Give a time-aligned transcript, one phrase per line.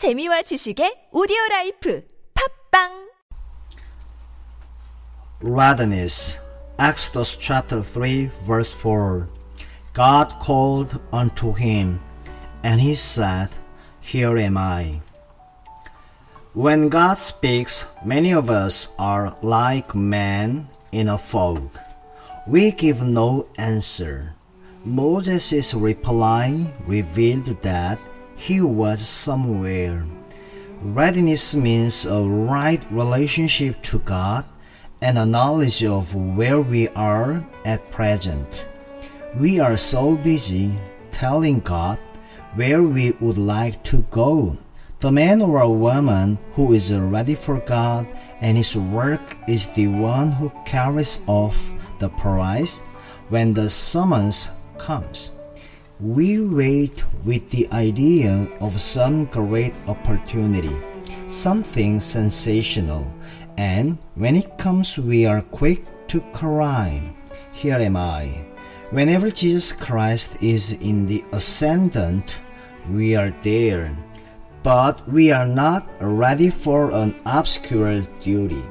[0.00, 2.00] 재미와 지식의 오디오 라이프.
[2.32, 3.12] 팝빵!
[5.42, 6.40] Readiness
[6.78, 9.28] Exodus chapter 3 verse 4
[9.92, 12.00] God called unto him
[12.64, 13.52] and he said
[14.00, 15.02] here am I.
[16.56, 21.76] When God speaks many of us are like men in a fog.
[22.48, 24.32] We give no answer.
[24.82, 28.00] Moses' reply revealed that
[28.40, 30.06] he was somewhere.
[30.80, 34.48] Readiness means a right relationship to God
[35.02, 38.66] and a knowledge of where we are at present.
[39.36, 40.72] We are so busy
[41.12, 41.98] telling God
[42.54, 44.56] where we would like to go.
[45.00, 48.06] The man or woman who is ready for God
[48.40, 52.78] and his work is the one who carries off the prize
[53.28, 55.32] when the summons comes.
[56.00, 60.74] We wait with the idea of some great opportunity,
[61.28, 63.12] something sensational,
[63.58, 67.02] and when it comes, we are quick to cry,
[67.52, 68.46] Here am I.
[68.88, 72.40] Whenever Jesus Christ is in the ascendant,
[72.90, 73.94] we are there,
[74.62, 78.64] but we are not ready for an obscure duty.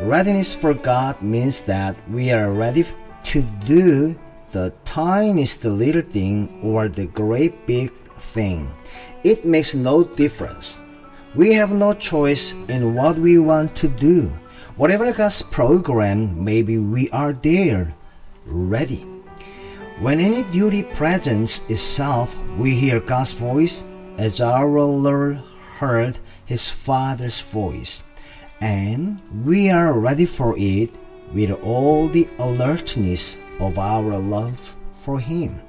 [0.00, 2.84] Readiness for God means that we are ready
[3.22, 4.18] to do
[4.54, 7.90] the tiniest little thing or the great big
[8.22, 8.70] thing.
[9.24, 10.80] It makes no difference.
[11.34, 14.30] We have no choice in what we want to do.
[14.76, 17.94] Whatever God's program, maybe we are there,
[18.46, 19.02] ready.
[19.98, 23.82] When any duty presents itself, we hear God's voice
[24.18, 25.42] as our Lord
[25.82, 28.04] heard his Father's voice,
[28.60, 30.90] and we are ready for it
[31.32, 35.60] with all the alertness of our love for Him.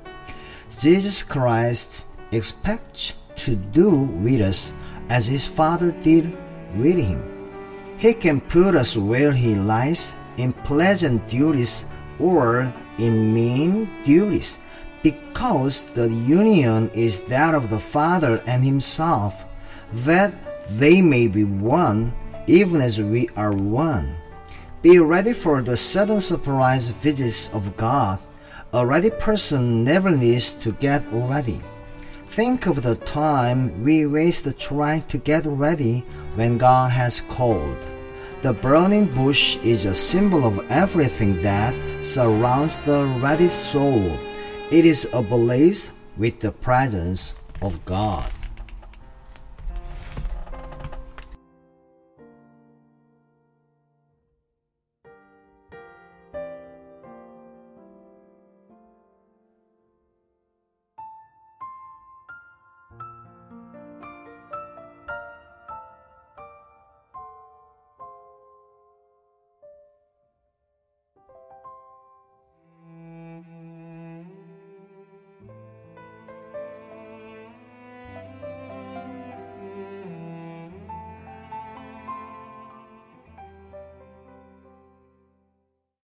[0.69, 4.73] Jesus Christ expects to do with us
[5.09, 6.35] as His Father did
[6.75, 7.21] with Him.
[7.97, 11.85] He can put us where He lies in pleasant duties
[12.19, 14.59] or in mean duties
[15.03, 19.45] because the union is that of the Father and Himself,
[19.93, 20.33] that
[20.67, 22.13] they may be one
[22.47, 24.15] even as we are one.
[24.85, 28.19] Be ready for the sudden surprise visits of God.
[28.71, 31.59] A ready person never needs to get ready.
[32.27, 37.79] Think of the time we waste trying to get ready when God has called.
[38.43, 44.15] The burning bush is a symbol of everything that surrounds the ready soul.
[44.69, 48.31] It is ablaze with the presence of God.